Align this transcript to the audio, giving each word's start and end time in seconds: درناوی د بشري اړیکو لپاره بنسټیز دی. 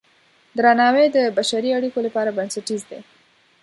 درناوی 0.57 1.07
د 1.15 1.17
بشري 1.37 1.69
اړیکو 1.77 1.99
لپاره 2.07 2.35
بنسټیز 2.37 2.81
دی. 2.89 2.99